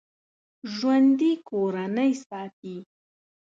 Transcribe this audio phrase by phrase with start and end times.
[0.73, 2.77] ژوندي کورنۍ ساتي